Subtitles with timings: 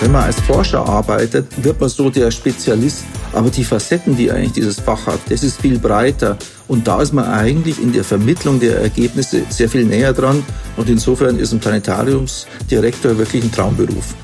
[0.00, 3.04] Wenn man als Forscher arbeitet, wird man so der Spezialist.
[3.34, 6.38] Aber die Facetten, die eigentlich dieses Fach hat, das ist viel breiter.
[6.68, 10.42] Und da ist man eigentlich in der Vermittlung der Ergebnisse sehr viel näher dran.
[10.78, 14.14] Und insofern ist ein Planetariumsdirektor wirklich ein Traumberuf.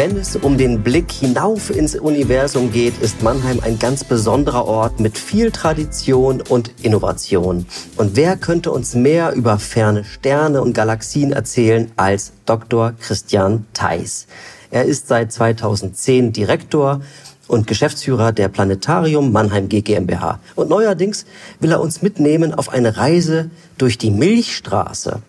[0.00, 4.98] Wenn es um den Blick hinauf ins Universum geht, ist Mannheim ein ganz besonderer Ort
[4.98, 7.66] mit viel Tradition und Innovation.
[7.98, 12.94] Und wer könnte uns mehr über ferne Sterne und Galaxien erzählen als Dr.
[12.98, 14.26] Christian Theis?
[14.70, 17.02] Er ist seit 2010 Direktor
[17.46, 20.40] und Geschäftsführer der Planetarium Mannheim GmbH.
[20.54, 21.26] Und neuerdings
[21.58, 25.20] will er uns mitnehmen auf eine Reise durch die Milchstraße.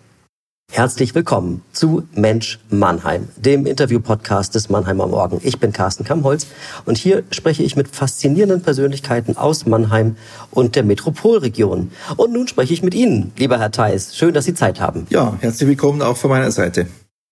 [0.74, 5.38] Herzlich willkommen zu Mensch Mannheim, dem Interview-Podcast des Mannheimer Morgen.
[5.44, 6.46] Ich bin Carsten Kammholz
[6.86, 10.16] und hier spreche ich mit faszinierenden Persönlichkeiten aus Mannheim
[10.50, 11.90] und der Metropolregion.
[12.16, 14.16] Und nun spreche ich mit Ihnen, lieber Herr Theis.
[14.16, 15.06] Schön, dass Sie Zeit haben.
[15.10, 16.86] Ja, herzlich willkommen auch von meiner Seite.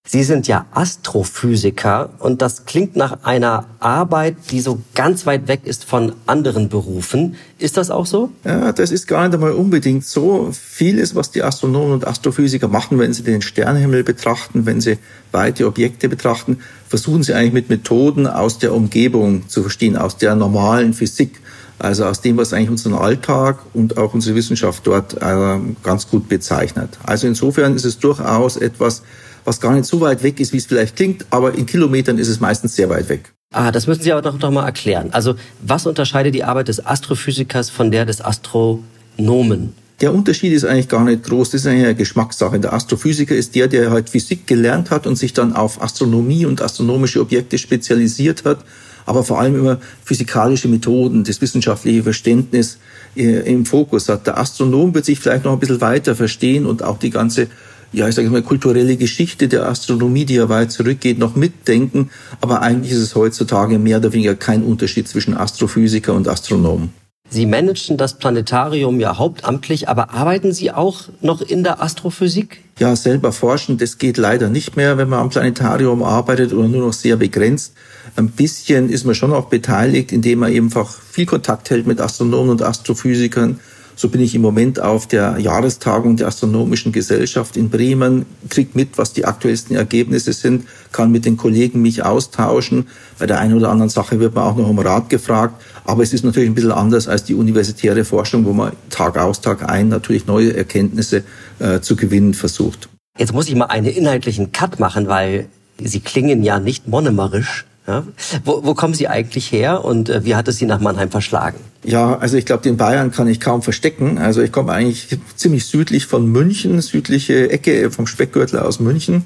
[0.07, 5.61] Sie sind ja Astrophysiker und das klingt nach einer Arbeit, die so ganz weit weg
[5.65, 7.37] ist von anderen Berufen.
[7.59, 8.31] Ist das auch so?
[8.45, 10.51] Ja, das ist gar nicht einmal unbedingt so.
[10.53, 14.99] Vieles, was die Astronomen und Astrophysiker machen, wenn sie den Sternenhimmel betrachten, wenn sie
[15.33, 20.35] weite Objekte betrachten, versuchen sie eigentlich mit Methoden aus der Umgebung zu verstehen, aus der
[20.35, 21.41] normalen Physik.
[21.79, 26.29] Also aus dem, was eigentlich unseren Alltag und auch unsere Wissenschaft dort äh, ganz gut
[26.29, 26.99] bezeichnet.
[27.05, 29.03] Also insofern ist es durchaus etwas,
[29.51, 32.29] was gar nicht so weit weg ist, wie es vielleicht klingt, aber in Kilometern ist
[32.29, 33.33] es meistens sehr weit weg.
[33.53, 35.09] Ah, das müssen Sie aber doch, doch mal erklären.
[35.11, 39.75] Also was unterscheidet die Arbeit des Astrophysikers von der des Astronomen?
[40.01, 41.51] Der Unterschied ist eigentlich gar nicht groß.
[41.51, 42.61] Das ist eigentlich eine Geschmackssache.
[42.61, 46.63] Der Astrophysiker ist der, der halt Physik gelernt hat und sich dann auf Astronomie und
[46.63, 48.61] astronomische Objekte spezialisiert hat,
[49.05, 52.79] aber vor allem immer physikalische Methoden, das wissenschaftliche Verständnis
[53.17, 54.29] äh, im Fokus hat.
[54.29, 57.49] Der Astronom wird sich vielleicht noch ein bisschen weiter verstehen und auch die ganze
[57.93, 62.11] ja, ich sage mal, kulturelle Geschichte der Astronomie, die ja weit zurückgeht, noch mitdenken.
[62.41, 66.91] Aber eigentlich ist es heutzutage mehr oder weniger kein Unterschied zwischen Astrophysiker und Astronom.
[67.33, 72.61] Sie managen das Planetarium ja hauptamtlich, aber arbeiten Sie auch noch in der Astrophysik?
[72.81, 76.87] Ja, selber forschen, das geht leider nicht mehr, wenn man am Planetarium arbeitet oder nur
[76.87, 77.75] noch sehr begrenzt.
[78.17, 82.51] Ein bisschen ist man schon auch beteiligt, indem man einfach viel Kontakt hält mit Astronomen
[82.51, 83.61] und Astrophysikern
[84.01, 88.97] so bin ich im Moment auf der Jahrestagung der Astronomischen Gesellschaft in Bremen, krieg mit,
[88.97, 92.89] was die aktuellsten Ergebnisse sind, kann mit den Kollegen mich austauschen.
[93.19, 95.61] Bei der einen oder anderen Sache wird man auch noch um Rat gefragt.
[95.85, 99.43] Aber es ist natürlich ein bisschen anders als die universitäre Forschung, wo man Tag aus,
[99.43, 101.23] Tag ein natürlich neue Erkenntnisse
[101.59, 102.89] äh, zu gewinnen versucht.
[103.19, 107.67] Jetzt muss ich mal einen inhaltlichen Cut machen, weil Sie klingen ja nicht monomerisch.
[107.87, 108.05] Ja?
[108.45, 111.59] Wo, wo kommen Sie eigentlich her und äh, wie hat es Sie nach Mannheim verschlagen?
[111.83, 114.19] Ja, also ich glaube, den Bayern kann ich kaum verstecken.
[114.19, 119.25] Also ich komme eigentlich ziemlich südlich von München, südliche Ecke vom Speckgürtel aus München.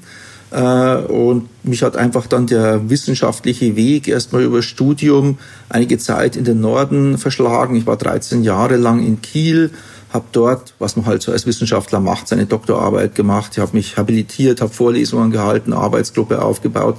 [0.51, 5.37] Äh, und mich hat einfach dann der wissenschaftliche Weg erstmal über Studium
[5.69, 7.75] einige Zeit in den Norden verschlagen.
[7.75, 9.71] Ich war 13 Jahre lang in Kiel,
[10.13, 13.51] habe dort, was man halt so als Wissenschaftler macht, seine Doktorarbeit gemacht.
[13.53, 16.97] Ich habe mich habilitiert, habe Vorlesungen gehalten, Arbeitsgruppe aufgebaut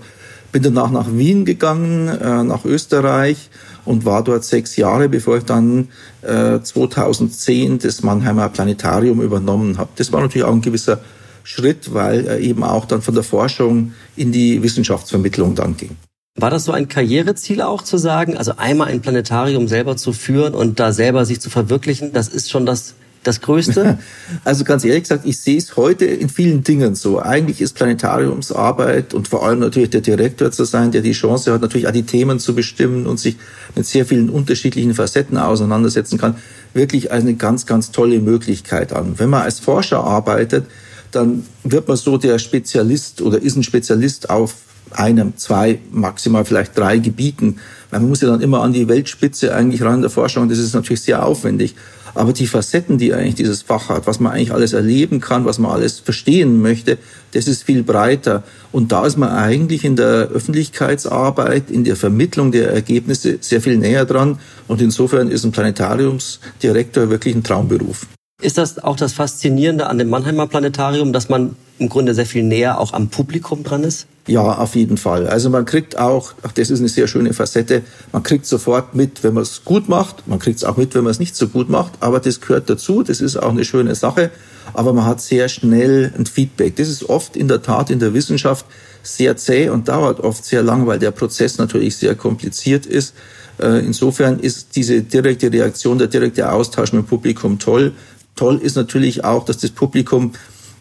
[0.52, 3.50] bin danach nach Wien gegangen, äh, nach Österreich
[3.84, 5.88] und war dort sechs Jahre, bevor ich dann
[6.22, 9.90] äh, 2010 das Mannheimer Planetarium übernommen habe.
[9.96, 11.00] Das war natürlich auch ein gewisser
[11.44, 15.96] Schritt, weil er eben auch dann von der Forschung in die Wissenschaftsvermittlung dann ging.
[16.38, 20.54] War das so ein Karriereziel auch zu sagen, also einmal ein Planetarium selber zu führen
[20.54, 22.94] und da selber sich zu verwirklichen, das ist schon das
[23.26, 23.98] das Größte?
[24.44, 27.20] Also ganz ehrlich gesagt, ich sehe es heute in vielen Dingen so.
[27.20, 31.62] Eigentlich ist Planetariumsarbeit und vor allem natürlich der Direktor zu sein, der die Chance hat,
[31.62, 33.36] natürlich auch die Themen zu bestimmen und sich
[33.74, 36.36] mit sehr vielen unterschiedlichen Facetten auseinandersetzen kann,
[36.74, 39.14] wirklich eine ganz, ganz tolle Möglichkeit an.
[39.18, 40.66] Wenn man als Forscher arbeitet,
[41.12, 44.54] dann wird man so der Spezialist oder ist ein Spezialist auf
[44.90, 47.56] einem, zwei, maximal vielleicht drei Gebieten.
[47.90, 50.74] Man muss ja dann immer an die Weltspitze eigentlich ran der Forschung und das ist
[50.74, 51.74] natürlich sehr aufwendig.
[52.16, 55.58] Aber die Facetten, die eigentlich dieses Fach hat, was man eigentlich alles erleben kann, was
[55.58, 56.98] man alles verstehen möchte,
[57.32, 58.42] das ist viel breiter.
[58.72, 63.76] Und da ist man eigentlich in der Öffentlichkeitsarbeit, in der Vermittlung der Ergebnisse sehr viel
[63.76, 64.38] näher dran.
[64.66, 68.06] Und insofern ist ein Planetariumsdirektor wirklich ein Traumberuf.
[68.42, 72.42] Ist das auch das Faszinierende an dem Mannheimer Planetarium, dass man im Grunde sehr viel
[72.42, 74.06] näher auch am Publikum dran ist?
[74.26, 75.26] Ja, auf jeden Fall.
[75.26, 79.24] Also man kriegt auch, ach, das ist eine sehr schöne Facette, man kriegt sofort mit,
[79.24, 81.48] wenn man es gut macht, man kriegt es auch mit, wenn man es nicht so
[81.48, 84.30] gut macht, aber das gehört dazu, das ist auch eine schöne Sache,
[84.74, 86.76] aber man hat sehr schnell ein Feedback.
[86.76, 88.66] Das ist oft in der Tat in der Wissenschaft
[89.02, 93.14] sehr zäh und dauert oft sehr lang, weil der Prozess natürlich sehr kompliziert ist.
[93.58, 97.92] Äh, insofern ist diese direkte Reaktion, der direkte Austausch mit dem Publikum toll.
[98.36, 100.32] Toll ist natürlich auch, dass das Publikum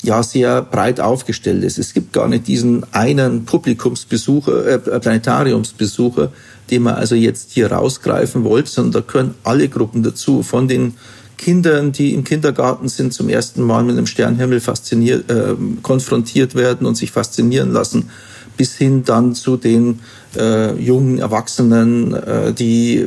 [0.03, 1.79] ja sehr breit aufgestellt ist.
[1.79, 6.31] Es gibt gar nicht diesen einen Publikumsbesucher, äh, Planetariumsbesucher,
[6.69, 10.93] den man also jetzt hier rausgreifen wollte, sondern da gehören alle Gruppen dazu, von den
[11.37, 16.87] Kindern, die im Kindergarten sind, zum ersten Mal mit einem Sternhimmel fasziniert, äh, konfrontiert werden
[16.87, 18.09] und sich faszinieren lassen,
[18.57, 19.99] bis hin dann zu den
[20.37, 23.05] äh, jungen Erwachsenen, äh, die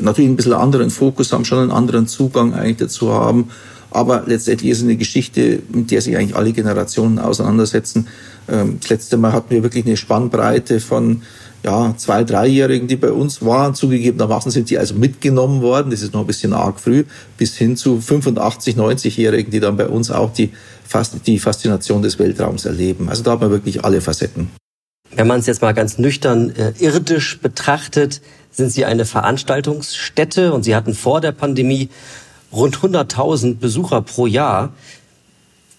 [0.00, 3.48] natürlich ein bisschen anderen Fokus haben, schon einen anderen Zugang eigentlich dazu haben.
[3.90, 8.08] Aber letztendlich ist es eine Geschichte, mit der sich eigentlich alle Generationen auseinandersetzen.
[8.48, 11.22] Ähm, das letzte Mal hatten wir wirklich eine Spannbreite von
[11.62, 13.74] ja, zwei, dreijährigen, die bei uns waren.
[13.74, 15.90] Zugegebenermaßen sind die also mitgenommen worden.
[15.90, 17.04] Das ist noch ein bisschen arg früh.
[17.36, 20.50] Bis hin zu 85, 90-Jährigen, die dann bei uns auch die,
[21.26, 23.08] die Faszination des Weltraums erleben.
[23.08, 24.50] Also da hat man wirklich alle Facetten.
[25.14, 28.20] Wenn man es jetzt mal ganz nüchtern äh, irdisch betrachtet,
[28.52, 31.88] sind Sie eine Veranstaltungsstätte und Sie hatten vor der Pandemie
[32.52, 34.72] rund 100.000 Besucher pro Jahr.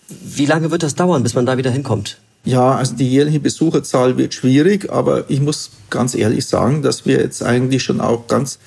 [0.08, 2.18] Wie lange wird das dauern, bis man da wieder hinkommt?
[2.44, 7.20] Ja, also die jährliche Besucherzahl wird schwierig, aber ich muss ganz ehrlich sagen, dass wir
[7.20, 8.58] jetzt eigentlich schon auch ganz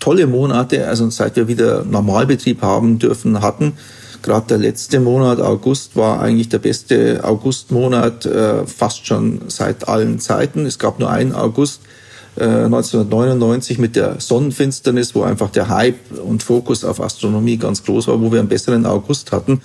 [0.00, 3.74] tolle Monate, also seit wir wieder Normalbetrieb haben dürfen, hatten.
[4.22, 10.18] Gerade der letzte Monat, August, war eigentlich der beste Augustmonat äh, fast schon seit allen
[10.18, 10.66] Zeiten.
[10.66, 11.80] Es gab nur einen August
[12.36, 18.08] äh, 1999 mit der Sonnenfinsternis, wo einfach der Hype und Fokus auf Astronomie ganz groß
[18.08, 19.60] war, wo wir einen besseren August hatten.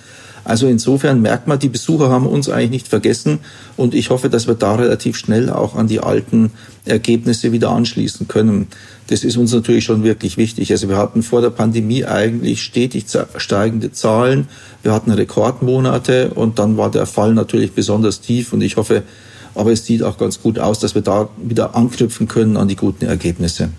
[0.46, 3.40] Also insofern merkt man, die Besucher haben uns eigentlich nicht vergessen
[3.76, 6.52] und ich hoffe, dass wir da relativ schnell auch an die alten
[6.84, 8.68] Ergebnisse wieder anschließen können.
[9.08, 10.70] Das ist uns natürlich schon wirklich wichtig.
[10.70, 13.06] Also wir hatten vor der Pandemie eigentlich stetig
[13.38, 14.46] steigende Zahlen.
[14.84, 19.02] Wir hatten Rekordmonate und dann war der Fall natürlich besonders tief und ich hoffe,
[19.56, 22.76] aber es sieht auch ganz gut aus, dass wir da wieder anknüpfen können an die
[22.76, 23.70] guten Ergebnisse.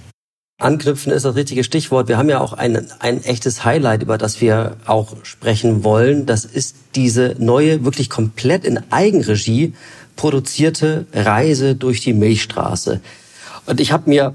[0.60, 2.08] Anknüpfen ist das richtige Stichwort.
[2.08, 6.26] Wir haben ja auch ein, ein echtes Highlight, über das wir auch sprechen wollen.
[6.26, 9.74] Das ist diese neue, wirklich komplett in Eigenregie
[10.16, 13.02] produzierte Reise durch die Milchstraße.
[13.68, 14.34] Und ich habe mir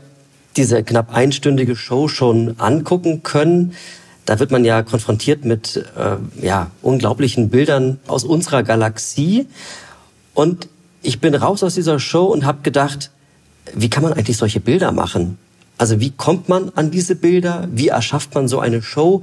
[0.56, 3.74] diese knapp einstündige Show schon angucken können.
[4.24, 9.48] Da wird man ja konfrontiert mit äh, ja, unglaublichen Bildern aus unserer Galaxie.
[10.34, 10.68] Und
[11.02, 13.10] ich bin raus aus dieser Show und habe gedacht,
[13.74, 15.38] wie kann man eigentlich solche Bilder machen?
[15.78, 17.68] Also wie kommt man an diese Bilder?
[17.72, 19.22] Wie erschafft man so eine Show?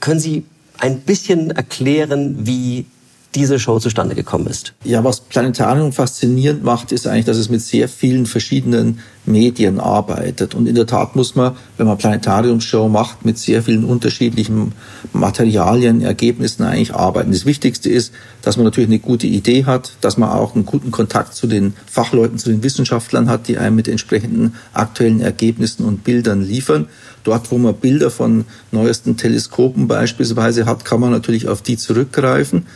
[0.00, 0.44] Können Sie
[0.78, 2.86] ein bisschen erklären, wie
[3.34, 4.74] diese Show zustande gekommen ist?
[4.84, 10.54] Ja, was Planetarium faszinierend macht, ist eigentlich, dass es mit sehr vielen verschiedenen Medien arbeitet.
[10.54, 14.72] Und in der Tat muss man, wenn man Planetariumsshow macht, mit sehr vielen unterschiedlichen
[15.12, 17.32] Materialien, Ergebnissen eigentlich arbeiten.
[17.32, 20.90] Das Wichtigste ist, dass man natürlich eine gute Idee hat, dass man auch einen guten
[20.90, 26.04] Kontakt zu den Fachleuten, zu den Wissenschaftlern hat, die einem mit entsprechenden aktuellen Ergebnissen und
[26.04, 26.86] Bildern liefern.
[27.24, 32.66] Dort, wo man Bilder von neuesten Teleskopen beispielsweise hat, kann man natürlich auf die zurückgreifen.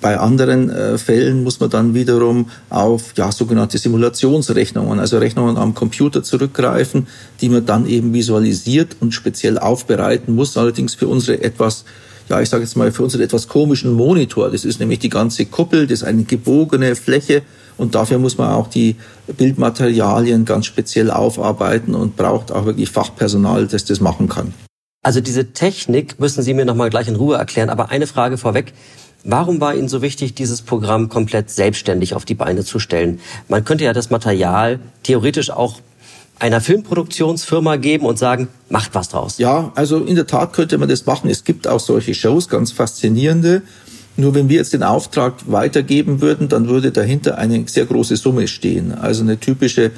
[0.00, 5.74] Bei anderen äh, Fällen muss man dann wiederum auf ja, sogenannte Simulationsrechnungen, also Rechnungen am
[5.74, 7.06] Computer zurückgreifen,
[7.40, 11.84] die man dann eben visualisiert und speziell aufbereiten muss, allerdings für unsere etwas
[12.28, 14.50] ja, ich sage jetzt mal, für unseren etwas komischen Monitor.
[14.50, 17.42] Das ist nämlich die ganze Kuppel, das ist eine gebogene Fläche
[17.76, 18.96] und dafür muss man auch die
[19.36, 24.54] Bildmaterialien ganz speziell aufarbeiten und braucht auch wirklich Fachpersonal, das das machen kann.
[25.02, 28.72] Also diese Technik müssen Sie mir nochmal gleich in Ruhe erklären, aber eine Frage vorweg.
[29.24, 33.20] Warum war Ihnen so wichtig, dieses Programm komplett selbstständig auf die Beine zu stellen?
[33.48, 35.80] Man könnte ja das Material theoretisch auch
[36.38, 39.38] einer Filmproduktionsfirma geben und sagen, macht was draus.
[39.38, 41.30] Ja, also in der Tat könnte man das machen.
[41.30, 43.62] Es gibt auch solche Shows, ganz faszinierende.
[44.16, 48.46] Nur wenn wir jetzt den Auftrag weitergeben würden, dann würde dahinter eine sehr große Summe
[48.46, 48.92] stehen.
[48.92, 49.90] Also eine typische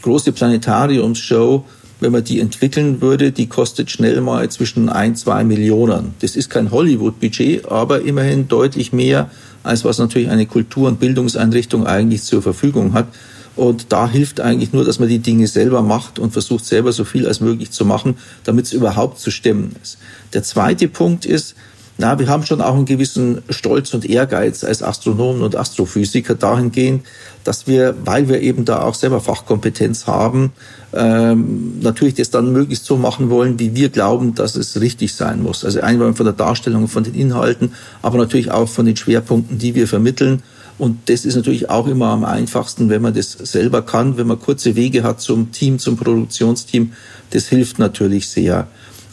[0.00, 1.64] große Planetariumsshow
[2.00, 6.14] wenn man die entwickeln würde, die kostet schnell mal zwischen ein, zwei Millionen.
[6.20, 9.30] Das ist kein Hollywood-Budget, aber immerhin deutlich mehr,
[9.62, 13.08] als was natürlich eine Kultur- und Bildungseinrichtung eigentlich zur Verfügung hat.
[13.56, 17.04] Und da hilft eigentlich nur, dass man die Dinge selber macht und versucht selber so
[17.04, 19.98] viel als möglich zu machen, damit es überhaupt zu stemmen ist.
[20.32, 21.56] Der zweite Punkt ist,
[22.00, 27.04] na, wir haben schon auch einen gewissen Stolz und Ehrgeiz als Astronomen und Astrophysiker dahingehend,
[27.44, 30.52] dass wir, weil wir eben da auch selber Fachkompetenz haben,
[30.94, 35.42] ähm, natürlich das dann möglichst so machen wollen, wie wir glauben, dass es richtig sein
[35.42, 35.62] muss.
[35.62, 39.74] Also einmal von der Darstellung, von den Inhalten, aber natürlich auch von den Schwerpunkten, die
[39.74, 40.42] wir vermitteln.
[40.78, 44.40] Und das ist natürlich auch immer am einfachsten, wenn man das selber kann, wenn man
[44.40, 46.92] kurze Wege hat zum Team, zum Produktionsteam.
[47.28, 48.68] Das hilft natürlich sehr.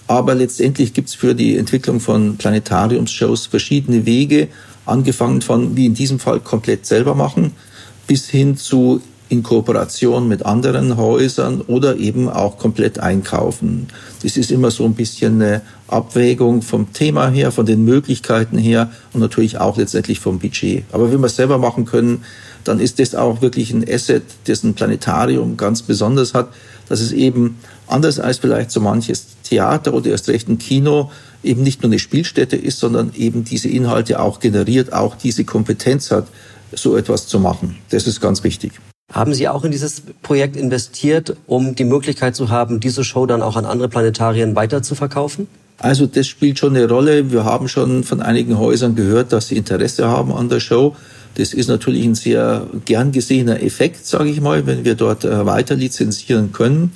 [0.08, 4.48] Aber letztendlich gibt's für die Entwicklung von Planetariumsshows verschiedene Wege,
[4.86, 7.52] angefangen von, wie in diesem Fall, komplett selber machen,
[8.08, 13.88] bis hin zu in Kooperation mit anderen Häusern oder eben auch komplett einkaufen.
[14.24, 18.90] Das ist immer so ein bisschen eine Abwägung vom Thema her, von den Möglichkeiten her
[19.14, 20.86] und natürlich auch letztendlich vom Budget.
[20.92, 22.24] Aber wenn wir es selber machen können,
[22.64, 26.50] dann ist das auch wirklich ein Asset, das ein Planetarium ganz besonders hat,
[26.90, 31.12] dass es eben anders als vielleicht so manches Theater oder erst recht ein Kino
[31.44, 36.12] eben nicht nur eine Spielstätte ist, sondern eben diese Inhalte auch generiert, auch diese Kompetenz
[36.12, 36.28] hat,
[36.74, 37.78] so etwas zu machen.
[37.90, 38.74] Das ist ganz wichtig.
[39.14, 43.42] Haben Sie auch in dieses Projekt investiert, um die Möglichkeit zu haben, diese Show dann
[43.42, 45.48] auch an andere Planetarien weiter zu verkaufen?
[45.80, 47.32] Also das spielt schon eine Rolle.
[47.32, 50.96] Wir haben schon von einigen Häusern gehört, dass sie Interesse haben an der Show.
[51.38, 55.46] Das ist natürlich ein sehr gern gesehener Effekt, sage ich mal, wenn wir dort äh,
[55.46, 56.94] weiter lizenzieren können.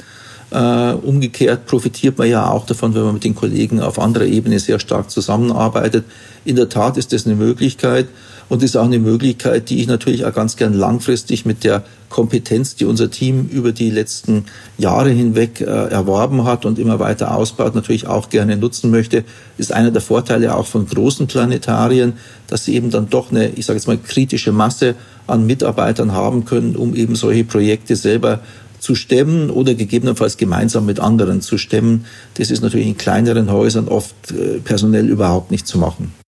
[0.49, 4.59] Äh, umgekehrt profitiert man ja auch davon, wenn man mit den Kollegen auf anderer Ebene
[4.59, 6.05] sehr stark zusammenarbeitet.
[6.43, 8.07] In der Tat ist das eine Möglichkeit
[8.51, 12.75] und ist auch eine Möglichkeit, die ich natürlich auch ganz gern langfristig mit der Kompetenz,
[12.75, 14.43] die unser Team über die letzten
[14.77, 19.23] Jahre hinweg äh, erworben hat und immer weiter ausbaut, natürlich auch gerne nutzen möchte.
[19.57, 22.11] Ist einer der Vorteile auch von großen Planetarien,
[22.47, 24.95] dass sie eben dann doch eine, ich sage jetzt mal, kritische Masse
[25.27, 28.41] an Mitarbeitern haben können, um eben solche Projekte selber
[28.79, 32.03] zu stemmen oder gegebenenfalls gemeinsam mit anderen zu stemmen.
[32.33, 36.20] Das ist natürlich in kleineren Häusern oft äh, personell überhaupt nicht zu machen.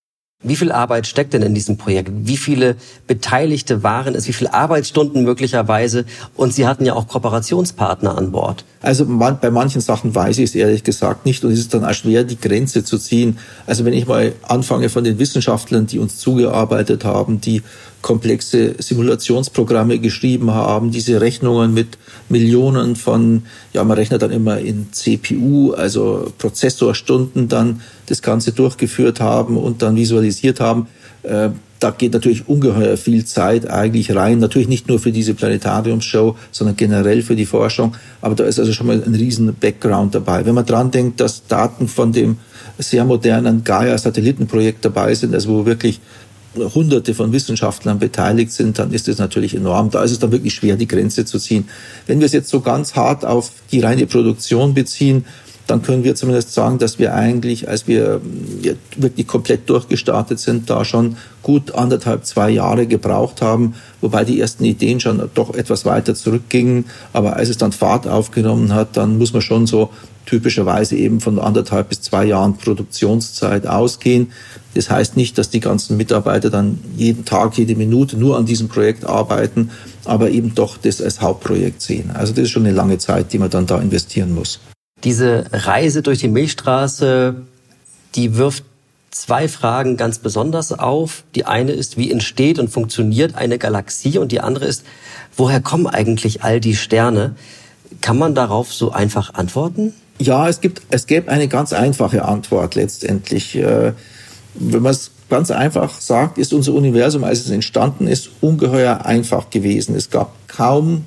[0.44, 2.10] Wie viel Arbeit steckt denn in diesem Projekt?
[2.12, 4.28] Wie viele Beteiligte waren es?
[4.28, 6.04] Wie viele Arbeitsstunden möglicherweise?
[6.36, 8.64] Und Sie hatten ja auch Kooperationspartner an Bord.
[8.82, 11.86] Also man, bei manchen Sachen weiß ich es ehrlich gesagt nicht und es ist dann
[11.86, 13.38] auch schwer, die Grenze zu ziehen.
[13.66, 17.62] Also wenn ich mal anfange von den Wissenschaftlern, die uns zugearbeitet haben, die
[18.04, 21.96] komplexe Simulationsprogramme geschrieben haben, diese Rechnungen mit
[22.28, 29.20] Millionen von, ja, man rechnet dann immer in CPU, also Prozessorstunden dann das Ganze durchgeführt
[29.20, 30.88] haben und dann visualisiert haben.
[31.22, 31.48] Äh,
[31.80, 34.38] da geht natürlich ungeheuer viel Zeit eigentlich rein.
[34.38, 37.94] Natürlich nicht nur für diese Planetariumsshow, sondern generell für die Forschung.
[38.20, 40.44] Aber da ist also schon mal ein riesen Background dabei.
[40.44, 42.36] Wenn man dran denkt, dass Daten von dem
[42.78, 46.00] sehr modernen Gaia-Satellitenprojekt dabei sind, also wo wirklich
[46.56, 49.90] Hunderte von Wissenschaftlern beteiligt sind, dann ist das natürlich enorm.
[49.90, 51.68] Da ist es dann wirklich schwer, die Grenze zu ziehen.
[52.06, 55.24] Wenn wir es jetzt so ganz hart auf die reine Produktion beziehen,
[55.66, 58.20] dann können wir zumindest sagen, dass wir eigentlich, als wir
[58.96, 64.64] wirklich komplett durchgestartet sind, da schon gut anderthalb, zwei Jahre gebraucht haben, wobei die ersten
[64.64, 66.84] Ideen schon doch etwas weiter zurückgingen.
[67.12, 69.90] Aber als es dann Fahrt aufgenommen hat, dann muss man schon so
[70.26, 74.32] typischerweise eben von anderthalb bis zwei Jahren Produktionszeit ausgehen.
[74.74, 78.68] Das heißt nicht, dass die ganzen Mitarbeiter dann jeden Tag, jede Minute nur an diesem
[78.68, 79.70] Projekt arbeiten,
[80.04, 82.10] aber eben doch das als Hauptprojekt sehen.
[82.12, 84.60] Also das ist schon eine lange Zeit, die man dann da investieren muss.
[85.04, 87.36] Diese Reise durch die Milchstraße,
[88.14, 88.64] die wirft
[89.10, 91.24] zwei Fragen ganz besonders auf.
[91.34, 94.18] Die eine ist, wie entsteht und funktioniert eine Galaxie?
[94.18, 94.84] Und die andere ist,
[95.36, 97.36] woher kommen eigentlich all die Sterne?
[98.00, 99.92] Kann man darauf so einfach antworten?
[100.18, 103.56] Ja, es gibt, es gäbe eine ganz einfache Antwort letztendlich.
[103.56, 103.92] Äh,
[104.54, 109.50] wenn man es ganz einfach sagt, ist unser Universum, als es entstanden ist, ungeheuer einfach
[109.50, 109.96] gewesen.
[109.96, 111.04] Es gab kaum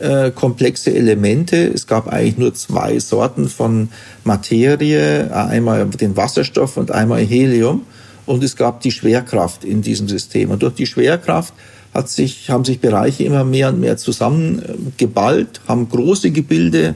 [0.00, 1.56] äh, komplexe Elemente.
[1.56, 3.88] Es gab eigentlich nur zwei Sorten von
[4.24, 7.82] Materie, einmal den Wasserstoff und einmal Helium.
[8.26, 10.50] Und es gab die Schwerkraft in diesem System.
[10.50, 11.52] Und durch die Schwerkraft
[11.92, 16.94] hat sich, haben sich Bereiche immer mehr und mehr zusammengeballt, haben große Gebilde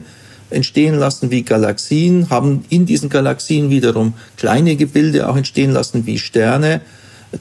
[0.49, 6.19] entstehen lassen wie Galaxien, haben in diesen Galaxien wiederum kleine Gebilde auch entstehen lassen wie
[6.19, 6.81] Sterne,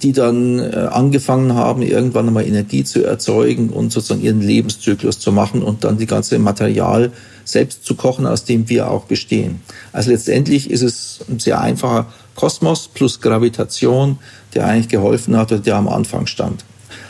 [0.02, 5.32] die dann äh, angefangen haben, irgendwann einmal Energie zu erzeugen und sozusagen ihren Lebenszyklus zu
[5.32, 7.12] machen und dann die ganze Material
[7.44, 9.60] selbst zu kochen, aus dem wir auch bestehen.
[9.92, 14.18] Also letztendlich ist es ein sehr einfacher Kosmos plus Gravitation,
[14.54, 16.64] der eigentlich geholfen hat oder der am Anfang stand.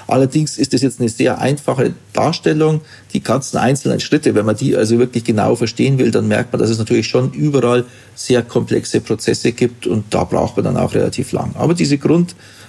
[0.06, 2.82] Allerdings ist es jetzt eine sehr einfache Darstellung.
[3.12, 6.60] Die ganzen einzelnen Schritte, wenn man die also wirklich genau verstehen will, dann merkt man,
[6.60, 10.94] dass es natürlich schon überall sehr komplexe Prozesse gibt und da braucht man dann auch
[10.94, 11.54] relativ lang.
[11.56, 11.96] Aber diese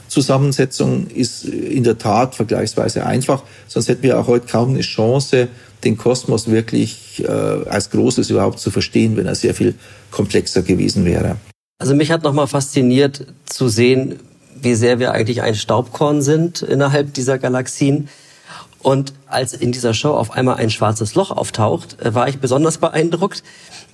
[0.05, 5.47] Grundzusammensetzung ist in der Tat vergleichsweise einfach, sonst hätten wir auch heute kaum eine Chance,
[5.83, 9.75] den Kosmos wirklich äh, als Großes überhaupt zu verstehen, wenn er sehr viel
[10.11, 11.37] komplexer gewesen wäre.
[11.79, 14.19] Also mich hat nochmal fasziniert zu sehen,
[14.61, 18.07] wie sehr wir eigentlich ein Staubkorn sind innerhalb dieser Galaxien.
[18.79, 22.77] Und als in dieser Show auf einmal ein schwarzes Loch auftaucht, äh, war ich besonders
[22.77, 23.43] beeindruckt.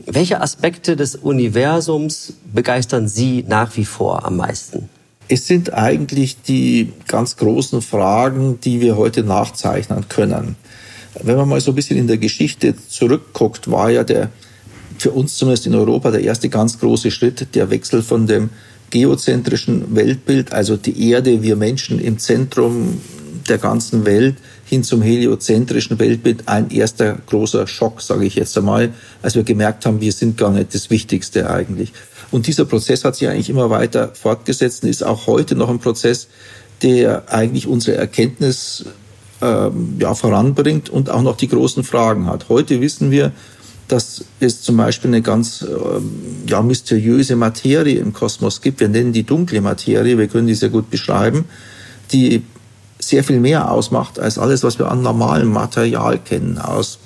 [0.06, 4.89] Welche Aspekte des Universums begeistern Sie nach wie vor am meisten?
[5.34, 10.58] Es sind eigentlich die ganz großen Fragen, die wir heute nachzeichnen können.
[11.24, 14.30] Wenn man mal so ein bisschen in der Geschichte zurückguckt, war ja der,
[14.98, 18.50] für uns zumindest in Europa, der erste ganz große Schritt der Wechsel von dem
[18.90, 23.00] geozentrischen Weltbild, also die Erde, wir Menschen im Zentrum
[23.48, 24.36] der ganzen Welt
[24.66, 28.90] hin zum heliozentrischen Weltbild ein erster großer Schock, sage ich jetzt einmal,
[29.22, 31.94] als wir gemerkt haben, wir sind gar nicht das Wichtigste eigentlich.
[32.32, 35.80] Und dieser Prozess hat sich eigentlich immer weiter fortgesetzt und ist auch heute noch ein
[35.80, 36.28] Prozess,
[36.82, 38.86] der eigentlich unsere Erkenntnis
[39.42, 42.48] ähm, ja, voranbringt und auch noch die großen Fragen hat.
[42.50, 43.32] Heute wissen wir,
[43.88, 46.12] dass es zum Beispiel eine ganz ähm,
[46.48, 48.80] ja, mysteriöse Materie im Kosmos gibt.
[48.80, 51.46] Wir nennen die dunkle Materie, wir können die sehr gut beschreiben,
[52.14, 52.44] die
[53.00, 57.00] sehr viel mehr ausmacht als alles, was wir an normalem Material kennen, aus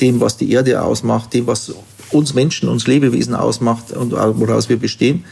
[0.00, 1.72] dem, was die Erde ausmacht, dem, was
[2.10, 5.24] uns Menschen, uns Lebewesen ausmacht und woraus wir bestehen.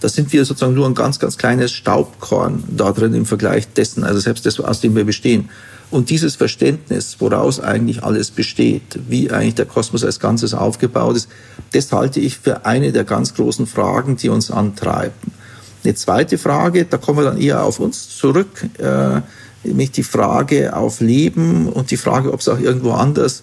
[0.00, 4.02] Da sind wir sozusagen nur ein ganz, ganz kleines Staubkorn da drin im Vergleich dessen,
[4.02, 5.48] also selbst das, aus dem wir bestehen.
[5.92, 11.28] Und dieses Verständnis, woraus eigentlich alles besteht, wie eigentlich der Kosmos als Ganzes aufgebaut ist,
[11.72, 15.12] das halte ich für eine der ganz großen Fragen, die uns antreiben.
[15.84, 19.20] Eine zweite Frage, da kommen wir dann eher auf uns zurück, äh,
[19.64, 23.42] nämlich die Frage auf Leben und die Frage, ob es auch irgendwo anders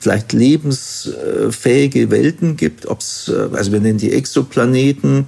[0.00, 5.26] vielleicht lebensfähige Welten gibt, ob es, äh, also wir nennen die Exoplaneten,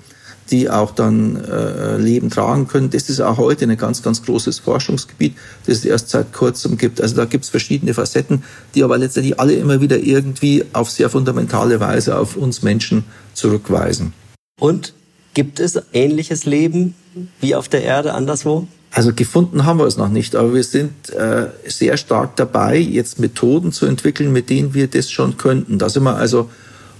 [0.50, 2.90] die auch dann äh, Leben tragen können.
[2.90, 5.36] Das ist auch heute ein ganz, ganz großes Forschungsgebiet,
[5.66, 7.00] das es erst seit kurzem gibt.
[7.00, 8.42] Also da gibt es verschiedene Facetten,
[8.74, 14.12] die aber letztendlich alle immer wieder irgendwie auf sehr fundamentale Weise auf uns Menschen zurückweisen.
[14.58, 14.92] Und
[15.34, 16.94] gibt es ähnliches Leben
[17.40, 18.66] wie auf der Erde anderswo?
[18.92, 23.20] Also gefunden haben wir es noch nicht, aber wir sind äh, sehr stark dabei, jetzt
[23.20, 25.78] Methoden zu entwickeln, mit denen wir das schon könnten.
[25.78, 26.50] Da sind wir also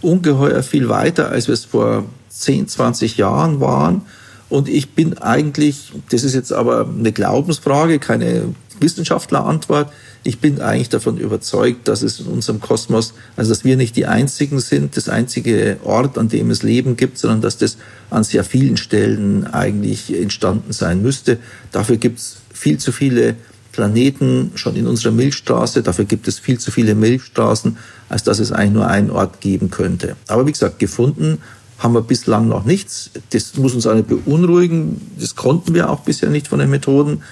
[0.00, 4.02] ungeheuer viel weiter, als wir es vor 10, 20 Jahren waren.
[4.48, 9.92] Und ich bin eigentlich, das ist jetzt aber eine Glaubensfrage, keine Wissenschaftlerantwort,
[10.22, 14.06] ich bin eigentlich davon überzeugt, dass es in unserem Kosmos, also dass wir nicht die
[14.06, 17.78] einzigen sind, das einzige Ort, an dem es Leben gibt, sondern dass das
[18.10, 21.38] an sehr vielen Stellen eigentlich entstanden sein müsste.
[21.72, 23.36] Dafür gibt es viel zu viele
[23.72, 25.82] Planeten schon in unserer Milchstraße.
[25.82, 29.70] Dafür gibt es viel zu viele Milchstraßen, als dass es eigentlich nur einen Ort geben
[29.70, 30.16] könnte.
[30.26, 31.38] Aber wie gesagt, gefunden
[31.78, 33.10] haben wir bislang noch nichts.
[33.30, 35.00] Das muss uns alle beunruhigen.
[35.18, 37.22] Das konnten wir auch bisher nicht von den Methoden.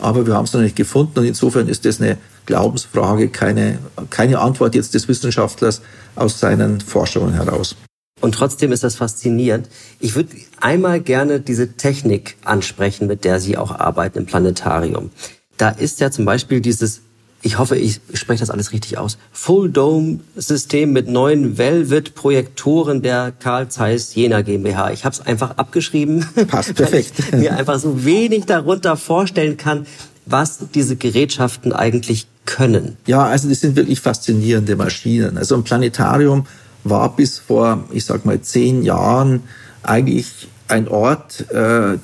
[0.00, 1.20] Aber wir haben es noch nicht gefunden.
[1.20, 3.78] Und insofern ist das eine Glaubensfrage, keine,
[4.10, 5.82] keine Antwort jetzt des Wissenschaftlers
[6.16, 7.76] aus seinen Forschungen heraus.
[8.20, 9.68] Und trotzdem ist das faszinierend.
[9.98, 15.10] Ich würde einmal gerne diese Technik ansprechen, mit der Sie auch arbeiten im Planetarium.
[15.56, 17.02] Da ist ja zum Beispiel dieses
[17.44, 19.18] ich hoffe, ich spreche das alles richtig aus.
[19.32, 24.92] Full Dome System mit neuen Velvet Projektoren der Karl Zeiss Jena GmbH.
[24.92, 26.24] Ich habe es einfach abgeschrieben.
[26.46, 27.14] Passt perfekt.
[27.32, 29.86] Weil ich mir einfach so wenig darunter vorstellen kann,
[30.26, 32.96] was diese Gerätschaften eigentlich können.
[33.06, 35.38] Ja, also das sind wirklich faszinierende Maschinen.
[35.38, 36.46] Also ein Planetarium
[36.84, 39.42] war bis vor, ich sag mal, zehn Jahren
[39.82, 41.98] eigentlich ein Ort, äh,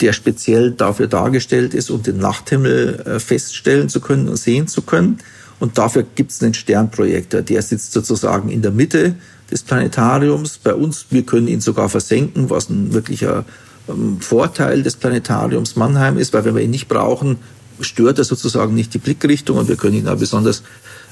[0.00, 4.82] der speziell dafür dargestellt ist, um den Nachthimmel äh, feststellen zu können und sehen zu
[4.82, 5.18] können.
[5.58, 9.14] Und dafür gibt es einen Sternprojektor, der sitzt sozusagen in der Mitte
[9.50, 10.58] des Planetariums.
[10.58, 13.44] Bei uns, wir können ihn sogar versenken, was ein wirklicher
[13.88, 17.38] ähm, Vorteil des Planetariums Mannheim ist, weil wenn wir ihn nicht brauchen,
[17.80, 20.62] stört er sozusagen nicht die Blickrichtung und wir können ihn auch besonders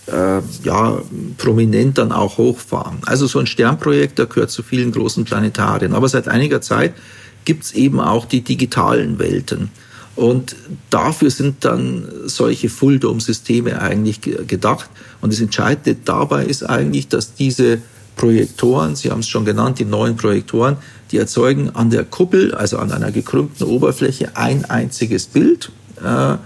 [0.07, 1.03] äh, ja,
[1.37, 2.99] prominent dann auch hochfahren.
[3.07, 5.95] Also so ein Sternprojektor gehört zu vielen großen Planetarien.
[5.95, 6.95] Aber seit einiger Zeit
[7.45, 9.71] gibt es eben auch die digitalen Welten.
[10.17, 10.57] Und
[10.91, 14.91] dafür sind dann solche Full-Dome-Systeme eigentlich gedacht.
[15.21, 17.79] Und das Entscheidende dabei ist eigentlich, dass diese
[18.17, 20.77] Projektoren, Sie haben es schon genannt, die neuen Projektoren,
[21.13, 25.71] die erzeugen an der Kuppel, also an einer gekrümmten Oberfläche, ein einziges Bild.
[26.05, 26.37] Äh,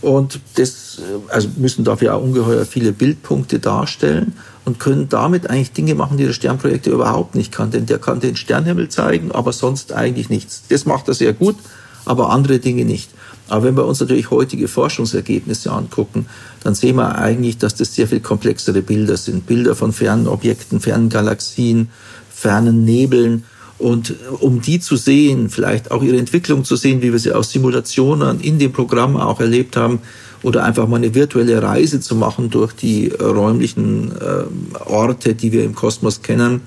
[0.00, 4.34] und das, äh, also müssen dafür auch ungeheuer viele Bildpunkte darstellen
[4.64, 7.70] und können damit eigentlich Dinge machen, die der Sternprojektor überhaupt nicht kann.
[7.70, 10.62] Denn der kann den Sternhimmel zeigen, aber sonst eigentlich nichts.
[10.68, 11.56] Das macht er sehr gut,
[12.04, 13.10] aber andere Dinge nicht.
[13.48, 16.26] Aber wenn wir uns natürlich heutige Forschungsergebnisse angucken,
[16.62, 19.46] dann sehen wir eigentlich, dass das sehr viel komplexere Bilder sind.
[19.46, 21.88] Bilder von fernen Objekten, fernen Galaxien,
[22.30, 23.44] fernen Nebeln.
[23.78, 27.52] Und um die zu sehen, vielleicht auch ihre Entwicklung zu sehen, wie wir sie aus
[27.52, 30.00] Simulationen in dem Programm auch erlebt haben,
[30.42, 35.64] oder einfach mal eine virtuelle Reise zu machen durch die räumlichen äh, Orte, die wir
[35.64, 36.60] im Kosmos kennen,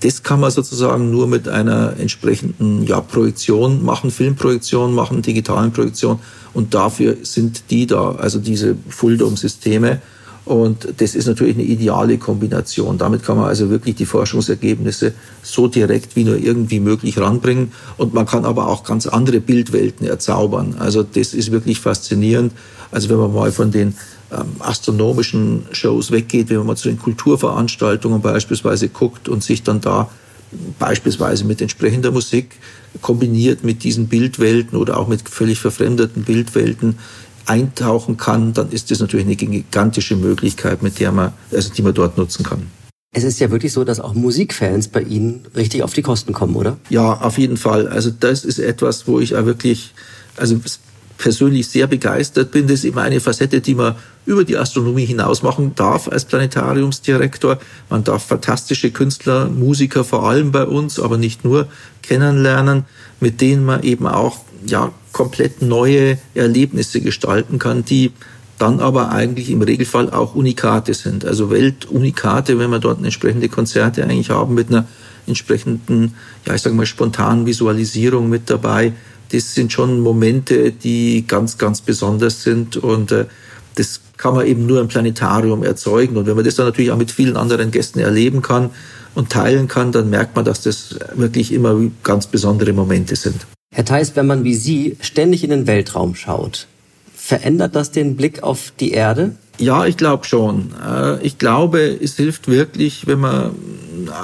[0.00, 6.18] das kann man sozusagen nur mit einer entsprechenden ja, Projektion machen, Filmprojektion machen, digitalen Projektion.
[6.54, 10.02] Und dafür sind die da, also diese Fulldom-Systeme.
[10.44, 12.98] Und das ist natürlich eine ideale Kombination.
[12.98, 17.72] Damit kann man also wirklich die Forschungsergebnisse so direkt wie nur irgendwie möglich ranbringen.
[17.96, 20.74] Und man kann aber auch ganz andere Bildwelten erzaubern.
[20.78, 22.52] Also das ist wirklich faszinierend.
[22.90, 23.94] Also wenn man mal von den
[24.32, 29.80] ähm, astronomischen Shows weggeht, wenn man mal zu den Kulturveranstaltungen beispielsweise guckt und sich dann
[29.80, 30.10] da
[30.78, 32.56] beispielsweise mit entsprechender Musik
[33.00, 36.98] kombiniert mit diesen Bildwelten oder auch mit völlig verfremdeten Bildwelten
[37.46, 41.94] eintauchen kann, dann ist das natürlich eine gigantische Möglichkeit, mit der man, also die man
[41.94, 42.66] dort nutzen kann.
[43.14, 46.56] Es ist ja wirklich so, dass auch Musikfans bei Ihnen richtig auf die Kosten kommen,
[46.56, 46.78] oder?
[46.88, 47.86] Ja, auf jeden Fall.
[47.88, 49.92] Also das ist etwas, wo ich auch wirklich,
[50.36, 50.58] also
[51.18, 52.66] persönlich sehr begeistert bin.
[52.66, 57.58] Das ist immer eine Facette, die man über die Astronomie hinaus machen darf als Planetariumsdirektor.
[57.90, 61.68] Man darf fantastische Künstler, Musiker vor allem bei uns, aber nicht nur
[62.02, 62.84] kennenlernen,
[63.20, 68.12] mit denen man eben auch ja komplett neue Erlebnisse gestalten kann, die
[68.58, 71.24] dann aber eigentlich im Regelfall auch Unikate sind.
[71.24, 74.86] Also Weltunikate, wenn wir dort entsprechende Konzerte eigentlich haben mit einer
[75.26, 76.14] entsprechenden,
[76.46, 78.92] ja ich sage mal, spontanen Visualisierung mit dabei.
[79.30, 83.26] Das sind schon Momente, die ganz, ganz besonders sind und äh,
[83.74, 86.16] das kann man eben nur im Planetarium erzeugen.
[86.16, 88.70] Und wenn man das dann natürlich auch mit vielen anderen Gästen erleben kann
[89.14, 93.46] und teilen kann, dann merkt man, dass das wirklich immer ganz besondere Momente sind.
[93.72, 96.68] Herr Theis, wenn man wie Sie ständig in den Weltraum schaut,
[97.24, 99.36] Verändert das den Blick auf die Erde?
[99.58, 100.72] Ja, ich glaube schon.
[100.84, 103.52] Äh, ich glaube, es hilft wirklich, wenn man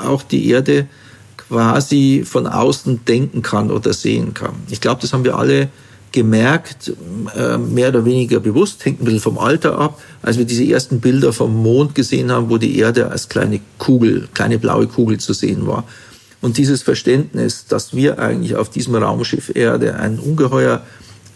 [0.04, 0.88] auch die Erde
[1.36, 4.54] quasi von außen denken kann oder sehen kann.
[4.68, 5.68] Ich glaube, das haben wir alle
[6.10, 6.92] gemerkt,
[7.36, 10.98] äh, mehr oder weniger bewusst, hängt ein bisschen vom Alter ab, als wir diese ersten
[10.98, 15.32] Bilder vom Mond gesehen haben, wo die Erde als kleine Kugel, kleine blaue Kugel zu
[15.32, 15.84] sehen war.
[16.40, 20.82] Und dieses Verständnis, dass wir eigentlich auf diesem Raumschiff Erde ein ungeheuer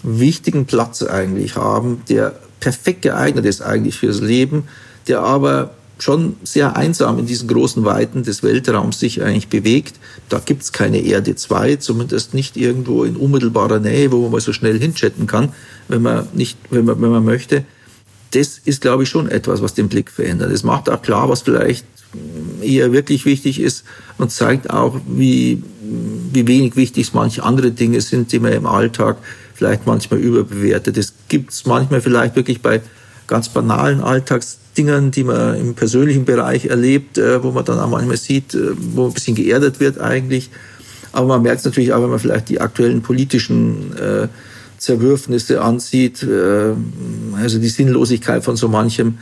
[0.03, 4.65] wichtigen Platz eigentlich haben, der perfekt geeignet ist eigentlich fürs Leben,
[5.09, 9.95] der aber schon sehr einsam in diesen großen Weiten des Weltraums sich eigentlich bewegt.
[10.29, 14.53] Da gibt's keine Erde 2, zumindest nicht irgendwo in unmittelbarer Nähe, wo man mal so
[14.53, 15.53] schnell hinchatten kann,
[15.88, 17.65] wenn man nicht, wenn man, wenn man möchte.
[18.33, 20.51] Das ist, glaube ich, schon etwas, was den Blick verändert.
[20.53, 21.87] Es macht auch klar, was vielleicht
[22.61, 23.85] eher wirklich wichtig ist
[24.18, 25.62] und zeigt auch, wie,
[26.33, 29.16] wie wenig wichtig manche andere Dinge sind, die man im Alltag
[29.55, 30.97] vielleicht manchmal überbewertet.
[30.97, 32.81] Es gibt es manchmal vielleicht wirklich bei
[33.27, 38.16] ganz banalen Alltagsdingern, die man im persönlichen Bereich erlebt, äh, wo man dann auch manchmal
[38.16, 40.51] sieht, äh, wo ein bisschen geerdet wird eigentlich.
[41.12, 44.29] Aber man merkt es natürlich auch, wenn man vielleicht die aktuellen politischen äh,
[44.83, 46.73] Zerwürfnisse ansieht, äh,
[47.40, 49.18] also die Sinnlosigkeit von so manchem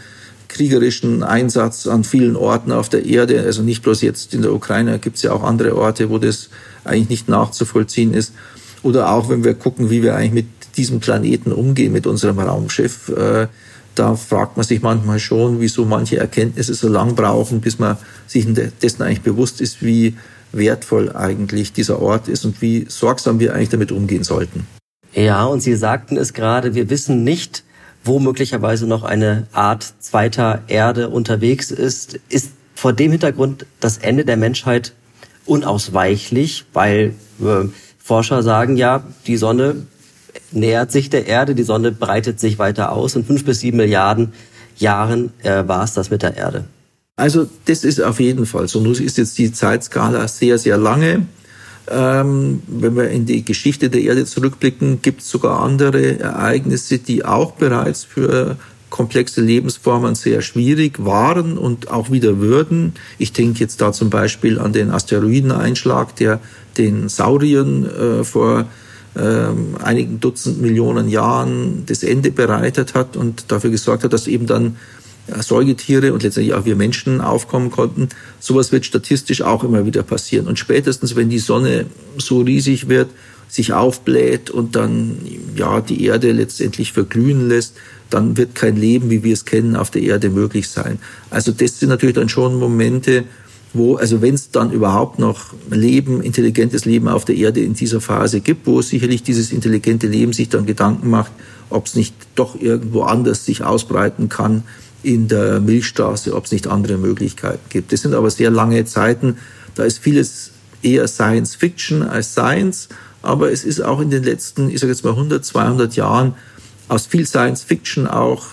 [0.49, 4.99] kriegerischen Einsatz an vielen Orten auf der Erde, also nicht bloß jetzt in der Ukraine,
[4.99, 6.49] gibt es ja auch andere Orte, wo das
[6.85, 8.33] eigentlich nicht nachzuvollziehen ist.
[8.83, 13.11] Oder auch, wenn wir gucken, wie wir eigentlich mit diesem Planeten umgehen, mit unserem Raumschiff,
[13.11, 13.47] äh,
[13.95, 18.47] da fragt man sich manchmal schon, wieso manche Erkenntnisse so lang brauchen, bis man sich
[18.83, 20.17] dessen eigentlich bewusst ist, wie
[20.53, 24.67] wertvoll eigentlich dieser Ort ist und wie sorgsam wir eigentlich damit umgehen sollten.
[25.13, 27.65] Ja, und Sie sagten es gerade, wir wissen nicht,
[28.05, 32.19] wo möglicherweise noch eine Art zweiter Erde unterwegs ist.
[32.29, 34.93] Ist vor dem Hintergrund das Ende der Menschheit
[35.47, 37.69] unausweichlich, weil äh,
[37.99, 39.87] Forscher sagen ja, die Sonne
[40.53, 43.17] nähert sich der Erde, die Sonne breitet sich weiter aus.
[43.17, 44.33] In fünf bis sieben Milliarden
[44.77, 46.65] Jahren äh, war es das mit der Erde.
[47.17, 48.81] Also das ist auf jeden Fall so.
[48.81, 51.27] Nun ist jetzt die Zeitskala sehr, sehr lange.
[51.91, 57.25] Ähm, wenn wir in die Geschichte der Erde zurückblicken, gibt es sogar andere Ereignisse, die
[57.25, 58.57] auch bereits für
[58.91, 62.93] komplexe Lebensformen sehr schwierig waren und auch wieder würden.
[63.19, 66.41] Ich denke jetzt da zum Beispiel an den Asteroideneinschlag, der
[66.77, 68.67] den Sauriern äh, vor
[69.17, 74.47] ähm, einigen Dutzend Millionen Jahren das Ende bereitet hat und dafür gesorgt hat, dass eben
[74.47, 74.77] dann
[75.41, 78.09] Säugetiere und letztendlich auch wir Menschen aufkommen konnten.
[78.39, 80.47] Sowas wird statistisch auch immer wieder passieren.
[80.47, 81.87] Und spätestens, wenn die Sonne
[82.19, 83.09] so riesig wird,
[83.49, 85.19] sich aufbläht und dann
[85.57, 87.75] ja die Erde letztendlich verglühen lässt,
[88.09, 90.99] dann wird kein Leben, wie wir es kennen, auf der Erde möglich sein.
[91.31, 93.25] Also das sind natürlich dann schon Momente,
[93.73, 98.01] wo, also wenn es dann überhaupt noch Leben, intelligentes Leben auf der Erde in dieser
[98.01, 101.33] Phase gibt, wo sicherlich dieses intelligente Leben sich dann Gedanken macht,
[101.71, 104.65] ob es nicht doch irgendwo anders sich ausbreiten kann
[105.03, 107.93] in der Milchstraße, ob es nicht andere Möglichkeiten gibt.
[107.93, 109.37] Das sind aber sehr lange Zeiten.
[109.75, 110.51] Da ist vieles
[110.83, 112.89] eher Science Fiction als Science,
[113.23, 116.35] aber es ist auch in den letzten, ich sage jetzt mal 100, 200 Jahren
[116.89, 118.49] aus viel Science Fiction auch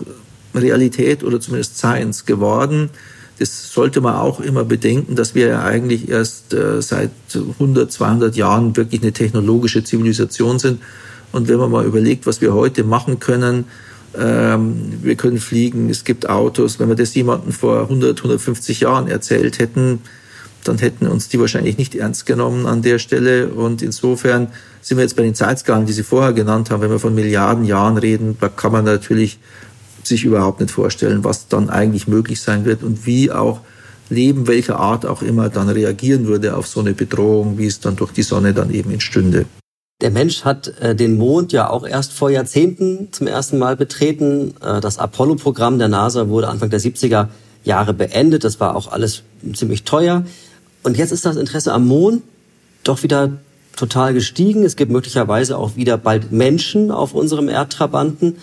[0.53, 2.89] Realität oder zumindest Science geworden.
[3.39, 8.35] Das sollte man auch immer bedenken, dass wir ja eigentlich erst äh, seit 100, 200
[8.35, 10.81] Jahren wirklich eine technologische Zivilisation sind.
[11.31, 13.65] Und wenn man mal überlegt, was wir heute machen können,
[14.19, 16.79] ähm, wir können fliegen, es gibt Autos.
[16.79, 19.99] Wenn wir das jemandem vor 100, 150 Jahren erzählt hätten,
[20.63, 23.49] dann hätten uns die wahrscheinlich nicht ernst genommen an der Stelle.
[23.49, 24.47] Und insofern
[24.81, 26.81] sind wir jetzt bei den Zeitskalen, die Sie vorher genannt haben.
[26.81, 29.39] Wenn wir von Milliarden Jahren reden, da kann man natürlich
[30.03, 33.61] sich überhaupt nicht vorstellen, was dann eigentlich möglich sein wird und wie auch
[34.09, 37.97] Leben welcher Art auch immer dann reagieren würde auf so eine Bedrohung, wie es dann
[37.97, 39.45] durch die Sonne dann eben entstünde.
[39.99, 44.53] Der Mensch hat äh, den Mond ja auch erst vor Jahrzehnten zum ersten Mal betreten.
[44.61, 47.29] Äh, das Apollo-Programm der NASA wurde Anfang der 70er
[47.63, 48.43] Jahre beendet.
[48.43, 50.23] Das war auch alles ziemlich teuer.
[50.83, 52.21] Und jetzt ist das Interesse am Mond
[52.83, 53.39] doch wieder
[53.75, 54.63] total gestiegen.
[54.63, 58.37] Es gibt möglicherweise auch wieder bald Menschen auf unserem Erdtrabanten.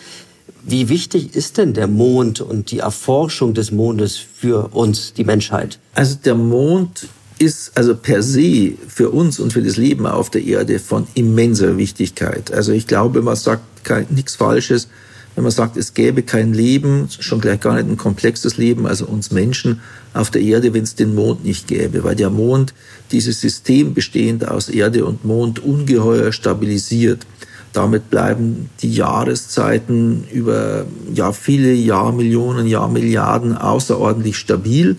[0.64, 5.78] Wie wichtig ist denn der Mond und die Erforschung des Mondes für uns, die Menschheit?
[5.94, 7.06] Also der Mond
[7.38, 11.76] ist also per se für uns und für das Leben auf der Erde von immenser
[11.76, 12.52] Wichtigkeit.
[12.52, 13.62] Also ich glaube, man sagt
[14.10, 14.88] nichts Falsches,
[15.34, 19.06] wenn man sagt, es gäbe kein Leben, schon gleich gar nicht ein komplexes Leben, also
[19.06, 19.80] uns Menschen
[20.12, 22.72] auf der Erde, wenn es den Mond nicht gäbe, weil der Mond
[23.10, 27.26] dieses System bestehend aus Erde und Mond ungeheuer stabilisiert.
[27.72, 34.96] Damit bleiben die Jahreszeiten über ja, viele Jahrmillionen, Jahrmilliarden außerordentlich stabil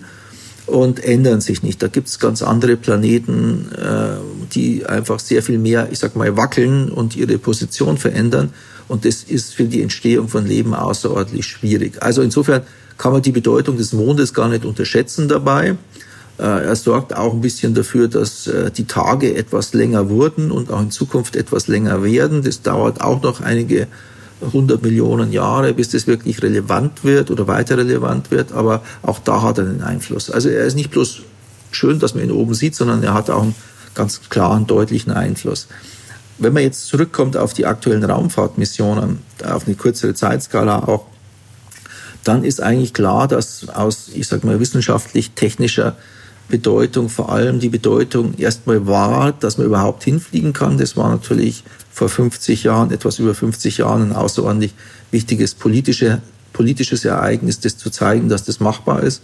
[0.66, 1.82] und ändern sich nicht.
[1.82, 4.16] Da gibt es ganz andere Planeten, äh,
[4.52, 8.52] die einfach sehr viel mehr, ich sag mal, wackeln und ihre Position verändern.
[8.88, 12.02] Und das ist für die Entstehung von Leben außerordentlich schwierig.
[12.02, 12.62] Also insofern
[12.98, 15.76] kann man die Bedeutung des Mondes gar nicht unterschätzen dabei.
[16.38, 20.70] Äh, er sorgt auch ein bisschen dafür, dass äh, die Tage etwas länger wurden und
[20.70, 22.42] auch in Zukunft etwas länger werden.
[22.42, 23.86] Das dauert auch noch einige
[24.40, 28.52] 100 Millionen Jahre, bis das wirklich relevant wird oder weiter relevant wird.
[28.52, 30.30] Aber auch da hat er einen Einfluss.
[30.30, 31.22] Also er ist nicht bloß
[31.70, 33.54] schön, dass man ihn oben sieht, sondern er hat auch einen
[33.94, 35.68] ganz klaren, deutlichen Einfluss.
[36.38, 41.06] Wenn man jetzt zurückkommt auf die aktuellen Raumfahrtmissionen, auf eine kürzere Zeitskala auch,
[42.24, 45.96] dann ist eigentlich klar, dass aus, ich sag mal, wissenschaftlich-technischer
[46.48, 50.78] Bedeutung vor allem die Bedeutung erstmal war, dass man überhaupt hinfliegen kann.
[50.78, 51.64] Das war natürlich
[51.96, 54.74] vor 50 Jahren, etwas über 50 Jahren, ein außerordentlich
[55.12, 56.20] wichtiges politische,
[56.52, 59.22] politisches Ereignis, das zu zeigen, dass das machbar ist.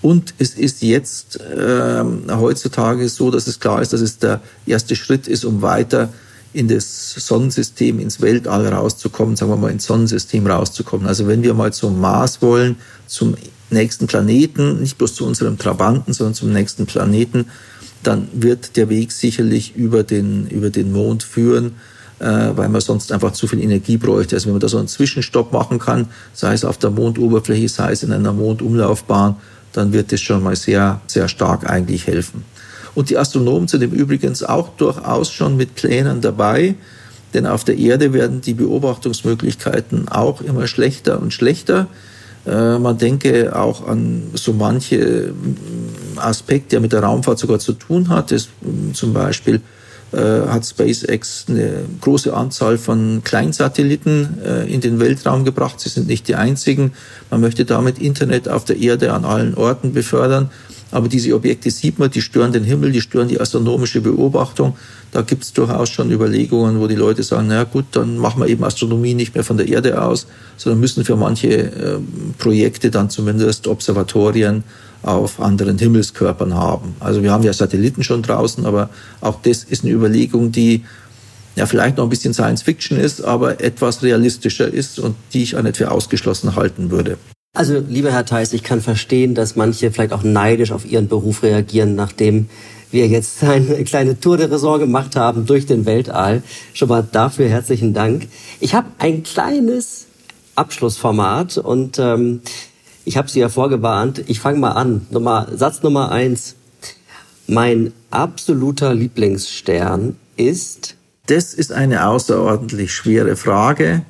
[0.00, 4.94] Und es ist jetzt äh, heutzutage so, dass es klar ist, dass es der erste
[4.94, 6.12] Schritt ist, um weiter
[6.52, 11.08] in das Sonnensystem, ins Weltall rauszukommen, sagen wir mal ins Sonnensystem rauszukommen.
[11.08, 12.76] Also wenn wir mal zum Mars wollen,
[13.08, 13.34] zum
[13.70, 17.46] nächsten Planeten, nicht bloß zu unserem Trabanten, sondern zum nächsten Planeten,
[18.04, 21.72] dann wird der Weg sicherlich über den, über den Mond führen,
[22.18, 24.36] weil man sonst einfach zu viel Energie bräuchte.
[24.36, 27.92] Also wenn man da so einen Zwischenstopp machen kann, sei es auf der Mondoberfläche, sei
[27.92, 29.36] es in einer Mondumlaufbahn,
[29.72, 32.44] dann wird das schon mal sehr, sehr stark eigentlich helfen.
[32.94, 36.76] Und die Astronomen sind im Übrigen auch durchaus schon mit Plänen dabei,
[37.34, 41.88] denn auf der Erde werden die Beobachtungsmöglichkeiten auch immer schlechter und schlechter.
[42.46, 47.72] Äh, man denke auch an so manche mm, Aspekte, der mit der Raumfahrt sogar zu
[47.72, 48.30] tun hat.
[48.30, 49.60] Das, mm, zum Beispiel äh,
[50.20, 55.80] hat SpaceX eine große Anzahl von Kleinsatelliten äh, in den Weltraum gebracht.
[55.80, 56.92] Sie sind nicht die einzigen.
[57.30, 60.50] Man möchte damit Internet auf der Erde an allen Orten befördern.
[60.90, 64.76] Aber diese Objekte sieht man, die stören den Himmel, die stören die astronomische Beobachtung.
[65.10, 68.48] Da gibt es durchaus schon Überlegungen, wo die Leute sagen, na gut, dann machen wir
[68.48, 71.98] eben Astronomie nicht mehr von der Erde aus, sondern müssen für manche äh,
[72.38, 74.62] Projekte dann zumindest Observatorien
[75.04, 76.96] auf anderen Himmelskörpern haben.
[77.00, 78.90] Also wir haben ja Satelliten schon draußen, aber
[79.20, 80.84] auch das ist eine Überlegung, die
[81.56, 85.56] ja vielleicht noch ein bisschen Science Fiction ist, aber etwas realistischer ist und die ich
[85.56, 87.18] auch nicht für ausgeschlossen halten würde.
[87.56, 91.44] Also, lieber Herr Theis, ich kann verstehen, dass manche vielleicht auch neidisch auf Ihren Beruf
[91.44, 92.48] reagieren, nachdem
[92.90, 96.42] wir jetzt eine kleine Tour de Ressort gemacht haben durch den Weltall.
[96.72, 98.26] Schon mal dafür herzlichen Dank.
[98.58, 100.06] Ich habe ein kleines
[100.56, 102.40] Abschlussformat und ähm,
[103.04, 104.24] ich habe Sie ja vorgewarnt.
[104.26, 105.06] Ich fange mal an.
[105.10, 106.54] Nummer, Satz Nummer eins.
[107.46, 110.96] Mein absoluter Lieblingsstern ist.
[111.26, 114.02] Das ist eine außerordentlich schwere Frage.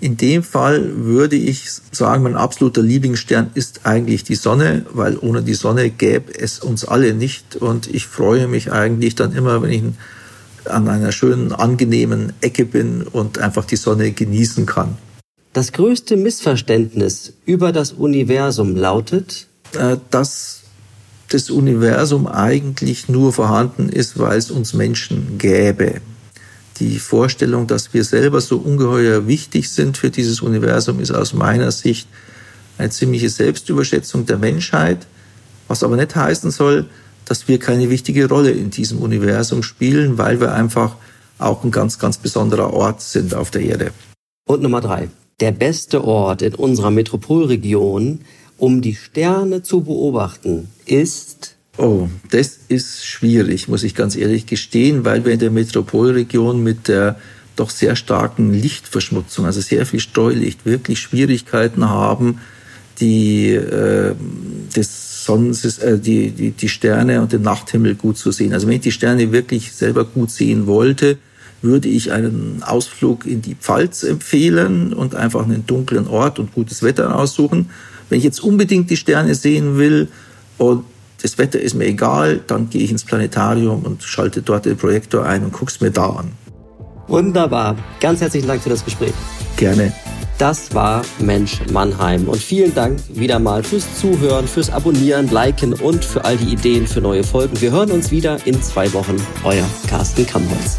[0.00, 5.42] In dem Fall würde ich sagen, mein absoluter Lieblingsstern ist eigentlich die Sonne, weil ohne
[5.42, 7.56] die Sonne gäbe es uns alle nicht.
[7.56, 9.82] Und ich freue mich eigentlich dann immer, wenn ich
[10.66, 14.98] an einer schönen, angenehmen Ecke bin und einfach die Sonne genießen kann.
[15.54, 20.64] Das größte Missverständnis über das Universum lautet, äh, dass
[21.30, 26.02] das Universum eigentlich nur vorhanden ist, weil es uns Menschen gäbe
[26.78, 31.70] die Vorstellung, dass wir selber so ungeheuer wichtig sind für dieses Universum, ist aus meiner
[31.70, 32.08] Sicht
[32.78, 35.06] eine ziemliche Selbstüberschätzung der Menschheit,
[35.68, 36.86] was aber nicht heißen soll,
[37.24, 40.96] dass wir keine wichtige Rolle in diesem Universum spielen, weil wir einfach
[41.38, 43.92] auch ein ganz, ganz besonderer Ort sind auf der Erde.
[44.46, 45.08] Und Nummer drei.
[45.40, 48.20] Der beste Ort in unserer Metropolregion,
[48.58, 55.04] um die Sterne zu beobachten, ist Oh, das ist schwierig, muss ich ganz ehrlich gestehen,
[55.04, 57.16] weil wir in der Metropolregion mit der
[57.56, 62.40] doch sehr starken Lichtverschmutzung, also sehr viel Streulicht, wirklich Schwierigkeiten haben,
[63.00, 64.14] die, äh,
[64.74, 68.52] das Sonnensys äh, die, die, die Sterne und den Nachthimmel gut zu sehen.
[68.52, 71.18] Also wenn ich die Sterne wirklich selber gut sehen wollte,
[71.64, 76.82] würde ich einen Ausflug in die Pfalz empfehlen und einfach einen dunklen Ort und gutes
[76.82, 77.70] Wetter aussuchen.
[78.08, 80.08] Wenn ich jetzt unbedingt die Sterne sehen will
[80.58, 80.84] und
[81.22, 85.24] das Wetter ist mir egal, dann gehe ich ins Planetarium und schalte dort den Projektor
[85.24, 86.32] ein und guck's mir da an.
[87.08, 87.76] Wunderbar.
[87.98, 89.12] Ganz herzlichen Dank für das Gespräch.
[89.56, 89.92] Gerne.
[90.36, 92.28] Das war Mensch Mannheim.
[92.28, 96.86] Und vielen Dank wieder mal fürs Zuhören, fürs Abonnieren, Liken und für all die Ideen
[96.86, 97.60] für neue Folgen.
[97.60, 99.16] Wir hören uns wieder in zwei Wochen.
[99.44, 100.78] Euer Carsten Kammholz.